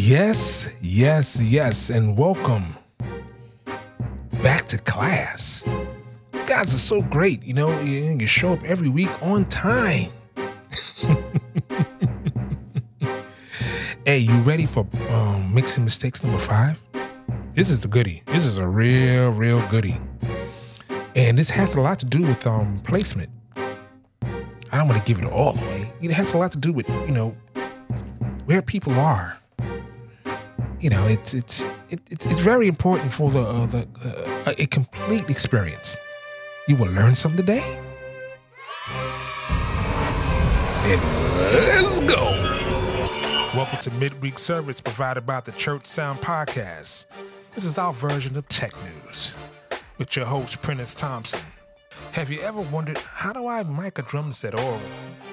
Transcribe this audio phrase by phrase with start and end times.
[0.00, 2.76] Yes, yes, yes, and welcome
[4.40, 5.64] back to class.
[6.46, 7.42] Guys are so great.
[7.42, 10.10] You know, you, you show up every week on time.
[14.06, 16.80] hey, you ready for um, mixing mistakes number five?
[17.54, 18.22] This is the goodie.
[18.26, 20.00] This is a real, real goodie.
[21.16, 23.30] And this has a lot to do with um, placement.
[23.56, 25.92] I don't want to give it all away.
[26.00, 27.36] It has a lot to do with, you know,
[28.46, 29.38] where people are.
[30.80, 33.88] You know, it's it's it, it's, it's very important for the uh, the
[34.46, 35.96] uh, a complete experience.
[36.68, 37.80] You will learn something today.
[40.84, 41.02] And
[41.52, 42.30] let's go.
[43.56, 47.06] Welcome to midweek service provided by the Church Sound Podcast.
[47.50, 49.36] This is our version of tech news
[49.98, 51.44] with your host Prentiss Thompson.
[52.12, 54.78] Have you ever wondered how do I mic a drum set or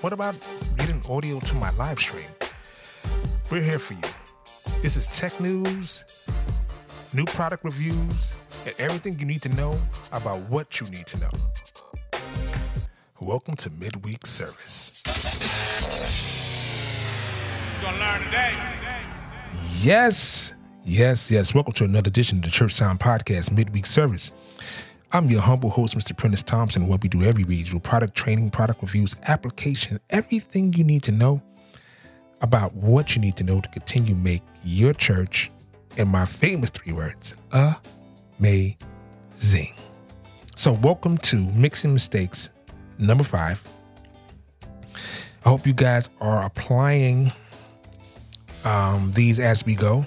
[0.00, 0.34] what about
[0.78, 2.26] getting audio to my live stream?
[3.52, 4.17] We're here for you.
[4.80, 6.04] This is tech news,
[7.12, 9.76] new product reviews, and everything you need to know
[10.12, 11.30] about what you need to know.
[13.20, 15.02] Welcome to midweek service.
[17.82, 18.54] Gonna learn today.
[19.80, 21.52] Yes, yes, yes.
[21.52, 24.30] Welcome to another edition of the Church Sound Podcast midweek service.
[25.10, 26.16] I'm your humble host, Mr.
[26.16, 26.86] Prentiss Thompson.
[26.86, 31.02] What we do every week, we do product training, product reviews, application, everything you need
[31.02, 31.42] to know
[32.40, 35.50] about what you need to know to continue make your church,
[35.96, 37.34] and my famous three words,
[38.38, 39.74] amazing.
[40.54, 42.50] So, welcome to Mixing Mistakes
[42.98, 43.66] number five.
[45.44, 47.32] I hope you guys are applying
[48.64, 50.06] um, these as we go.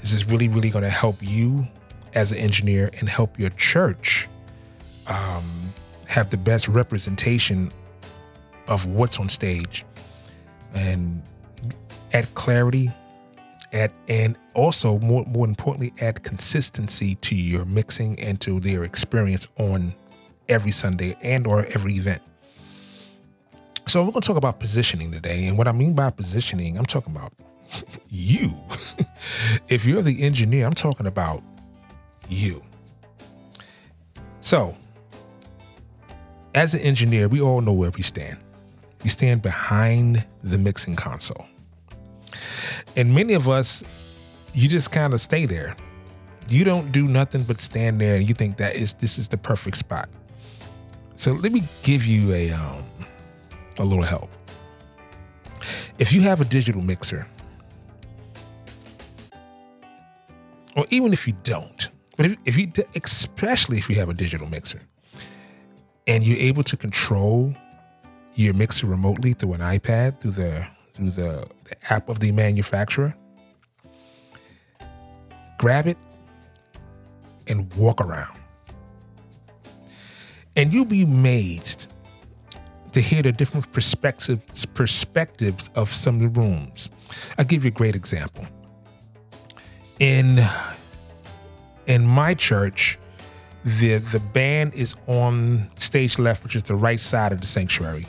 [0.00, 1.66] This is really, really going to help you
[2.14, 4.28] as an engineer and help your church
[5.06, 5.72] um,
[6.06, 7.70] have the best representation
[8.66, 9.84] of what's on stage
[10.78, 11.22] and
[12.12, 12.90] add clarity
[13.72, 19.46] add and also more more importantly add consistency to your mixing and to their experience
[19.58, 19.94] on
[20.48, 22.22] every Sunday and or every event.
[23.86, 26.86] So we're going to talk about positioning today and what I mean by positioning I'm
[26.86, 27.32] talking about
[28.10, 28.54] you.
[29.68, 31.42] if you're the engineer, I'm talking about
[32.28, 32.62] you.
[34.40, 34.76] So,
[36.54, 38.38] as an engineer, we all know where we stand.
[39.02, 41.46] We stand behind the mixing console.
[42.96, 43.84] And many of us,
[44.54, 45.76] you just kind of stay there.
[46.48, 49.36] You don't do nothing but stand there and you think that is this is the
[49.36, 50.08] perfect spot.
[51.14, 52.84] So let me give you a um,
[53.78, 54.30] a little help.
[55.98, 57.26] If you have a digital mixer,
[60.76, 64.48] or even if you don't, but if, if you, especially if you have a digital
[64.48, 64.80] mixer,
[66.06, 67.54] and you're able to control
[68.38, 73.14] your mixer remotely through an iPad, through the through the, the app of the manufacturer,
[75.58, 75.98] grab it
[77.46, 78.38] and walk around.
[80.56, 81.92] And you'll be amazed
[82.92, 86.90] to hear the different perspectives perspectives of some of the rooms.
[87.38, 88.46] I'll give you a great example.
[89.98, 90.40] In
[91.86, 92.98] in my church,
[93.64, 98.06] the the band is on stage left, which is the right side of the sanctuary,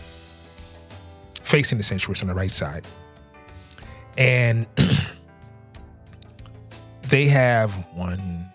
[1.50, 2.86] facing the sanctuary on the right side,
[4.18, 4.68] and
[7.10, 8.52] they have one,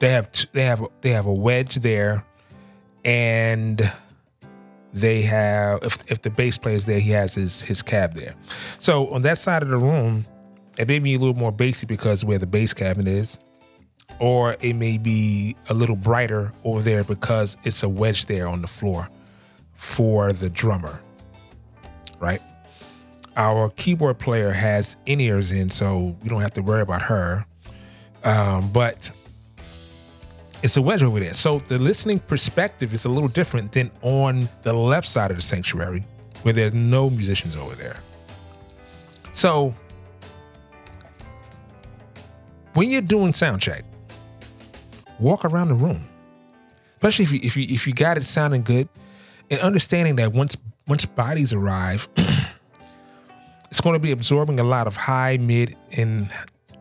[0.00, 2.24] they have two, they have they have a wedge there,
[3.04, 3.92] and
[4.92, 8.34] they have if if the bass player is there, he has his his cab there.
[8.78, 10.24] So on that side of the room,
[10.78, 13.38] it may be a little more basic because where the bass cabinet is,
[14.18, 18.62] or it may be a little brighter over there because it's a wedge there on
[18.62, 19.08] the floor
[19.74, 21.00] for the drummer.
[22.22, 22.40] Right?
[23.36, 27.44] Our keyboard player has in ears in, so we don't have to worry about her.
[28.24, 29.10] Um, but
[30.62, 31.34] it's a wedge over there.
[31.34, 35.42] So the listening perspective is a little different than on the left side of the
[35.42, 36.04] sanctuary
[36.42, 37.96] where there's no musicians over there.
[39.32, 39.74] So
[42.74, 43.82] when you're doing sound check,
[45.18, 46.08] walk around the room,
[46.96, 48.88] especially if you if you if you got it sounding good,
[49.50, 50.56] and understanding that once
[50.88, 52.08] once bodies arrive,
[53.70, 56.30] it's going to be absorbing a lot of high, mid, and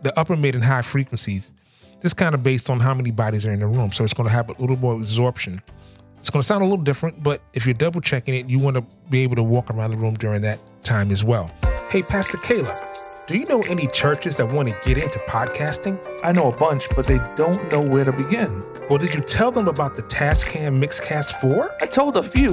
[0.03, 1.51] the upper mid and high frequencies.
[2.01, 4.27] This kind of based on how many bodies are in the room, so it's going
[4.27, 5.61] to have a little more absorption.
[6.17, 8.75] It's going to sound a little different, but if you're double checking it, you want
[8.75, 11.51] to be able to walk around the room during that time as well.
[11.89, 12.75] Hey, Pastor Caleb,
[13.27, 15.99] do you know any churches that want to get into podcasting?
[16.23, 18.63] I know a bunch, but they don't know where to begin.
[18.89, 21.77] Well, did you tell them about the Tascam Mixcast 4?
[21.81, 22.51] I told a few,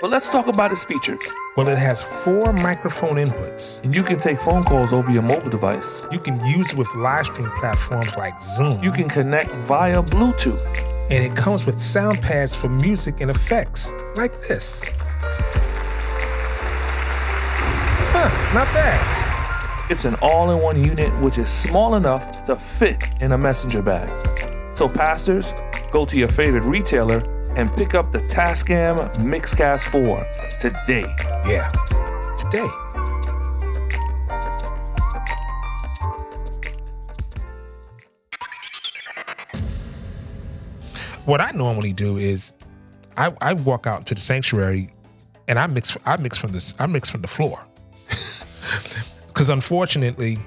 [0.00, 1.30] But let's talk about its features.
[1.58, 3.84] Well, it has four microphone inputs.
[3.84, 6.08] And you can take phone calls over your mobile device.
[6.10, 8.82] You can use it with live stream platforms like Zoom.
[8.82, 10.86] You can connect via Bluetooth.
[11.10, 14.84] and it comes with sound pads for music and effects, like this.
[18.12, 19.90] Huh, not bad.
[19.90, 23.82] It's an all in one unit which is small enough to fit in a messenger
[23.82, 24.08] bag.
[24.72, 25.52] So, pastors,
[25.90, 27.20] go to your favorite retailer
[27.56, 30.26] and pick up the Tascam Mixcast 4
[30.60, 31.04] today.
[31.46, 31.68] Yeah,
[32.38, 32.68] today.
[41.24, 42.52] What I normally do is
[43.16, 44.92] I, I walk out to the sanctuary
[45.46, 47.60] and I mix I mix from this I mix from the floor.
[49.34, 50.38] Cause unfortunately,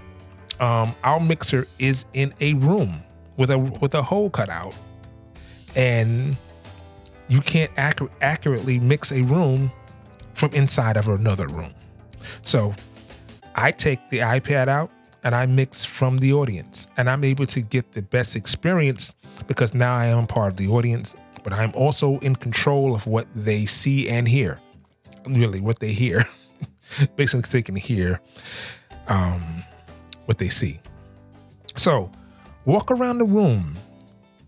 [0.60, 3.04] um, our mixer is in a room
[3.38, 4.76] with a with a hole cut out.
[5.76, 6.38] And
[7.34, 9.72] you can't accur- accurately mix a room
[10.34, 11.74] from inside of another room.
[12.44, 12.76] So
[13.56, 14.92] I take the iPad out
[15.24, 19.14] and I mix from the audience, and I'm able to get the best experience
[19.48, 23.26] because now I am part of the audience, but I'm also in control of what
[23.34, 24.60] they see and hear.
[25.26, 26.26] Really, what they hear.
[27.16, 28.20] Basically, they can hear
[29.08, 29.64] um,
[30.26, 30.82] what they see.
[31.78, 32.12] So,
[32.66, 33.76] walk around the room,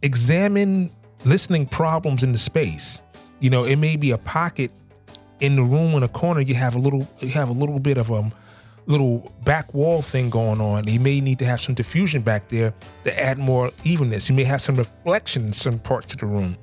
[0.02, 0.92] examine
[1.26, 3.02] listening problems in the space.
[3.40, 4.72] You know, it may be a pocket
[5.40, 6.42] in the room in a corner.
[6.42, 8.32] You have a little, you have a little bit of a
[8.86, 10.88] little back wall thing going on.
[10.88, 12.74] You may need to have some diffusion back there
[13.04, 14.30] to add more evenness.
[14.30, 16.58] You may have some reflection in some parts of the room,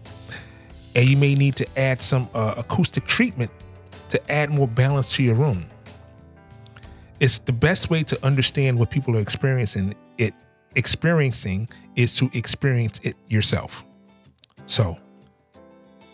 [0.94, 3.50] and you may need to add some uh, acoustic treatment
[4.11, 5.67] to add more balance to your room.
[7.20, 9.94] It's the best way to understand what people are experiencing.
[10.19, 10.35] It
[10.75, 13.85] experiencing is to experience it yourself.
[14.67, 14.99] So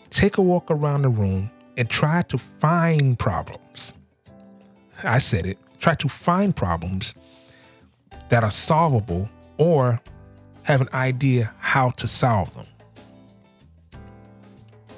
[0.09, 3.93] take a walk around the room and try to find problems.
[5.03, 5.57] I said it.
[5.79, 7.13] Try to find problems
[8.29, 9.99] that are solvable or
[10.63, 12.65] have an idea how to solve them.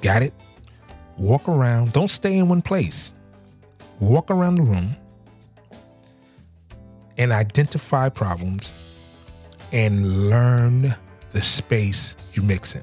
[0.00, 0.34] Got it?
[1.16, 1.92] Walk around.
[1.92, 3.12] Don't stay in one place.
[4.00, 4.96] Walk around the room
[7.16, 8.72] and identify problems
[9.70, 10.94] and learn
[11.32, 12.82] the space you mix in.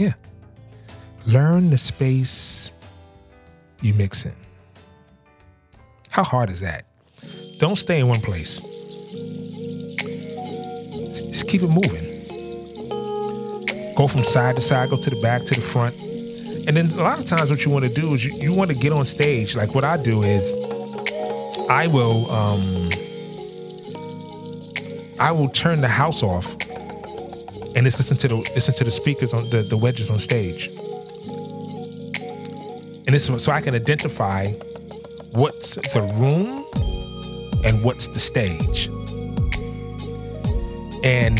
[0.00, 0.14] Yeah.
[1.26, 2.72] Learn the space
[3.82, 4.34] you mix in.
[6.08, 6.86] How hard is that?
[7.58, 8.60] Don't stay in one place.
[11.28, 12.06] Just keep it moving.
[13.94, 15.94] Go from side to side, go to the back, to the front.
[16.66, 18.70] And then a lot of times, what you want to do is you, you want
[18.70, 19.54] to get on stage.
[19.54, 20.54] Like what I do is
[21.68, 22.88] I will um,
[25.18, 26.56] I will turn the house off
[27.74, 30.68] and just listen to the listen to the speakers on the, the wedges on stage.
[33.06, 34.52] And this so I can identify
[35.32, 36.64] what's the room
[37.64, 38.88] and what's the stage.
[41.02, 41.36] And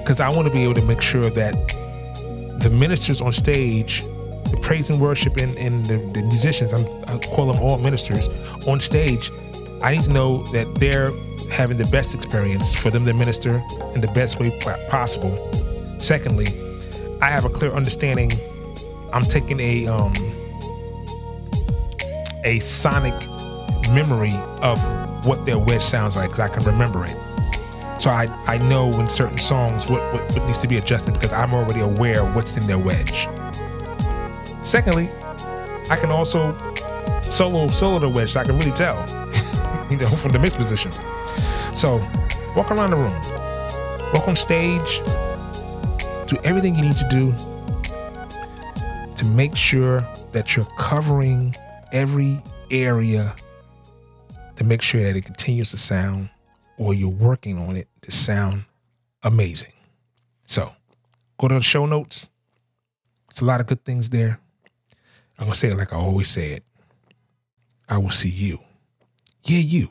[0.00, 1.54] because I want to be able to make sure that
[2.60, 4.02] the ministers on stage,
[4.50, 8.28] the praise and worship and, and the, the musicians, I'm, I call them all ministers,
[8.66, 9.30] on stage,
[9.82, 11.10] I need to know that they're
[11.50, 13.62] having the best experience for them to minister
[13.94, 14.56] in the best way
[14.88, 15.50] possible.
[15.98, 16.46] Secondly,
[17.20, 18.30] I have a clear understanding.
[19.12, 20.12] I'm taking a um,
[22.44, 23.14] a sonic
[23.90, 24.78] memory of
[25.26, 27.16] what their wedge sounds like because I can remember it.
[28.00, 31.32] So I, I know when certain songs what, what, what needs to be adjusted because
[31.32, 33.28] I'm already aware what's in their wedge.
[34.62, 35.08] Secondly,
[35.90, 36.56] I can also
[37.22, 39.06] solo solo the wedge so I can really tell,
[40.16, 40.92] from the mix position.
[41.74, 41.98] So
[42.56, 43.14] walk around the room,
[44.14, 45.00] walk on stage,
[46.26, 47.34] do everything you need to do
[49.16, 51.54] to make sure that you're covering
[51.92, 53.34] every area
[54.56, 56.30] to make sure that it continues to sound
[56.78, 58.64] or you're working on it to sound
[59.22, 59.72] amazing.
[60.46, 60.72] So
[61.38, 62.28] go to the show notes.
[63.30, 64.40] It's a lot of good things there.
[65.38, 66.64] I'm going to say it like I always say it.
[67.88, 68.58] I will see you.
[69.44, 69.90] Yeah, you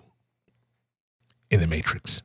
[1.50, 2.22] in the Matrix.